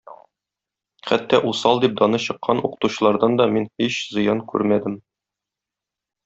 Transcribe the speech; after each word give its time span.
Хәтта 1.09 1.39
усал 1.51 1.81
дип 1.83 1.93
даны 1.99 2.21
чыккан 2.23 2.63
укытучылардан 2.69 3.37
да 3.43 3.47
мин 3.57 3.69
һич 3.83 4.01
зыян 4.17 4.43
күрмәдем. 4.55 4.99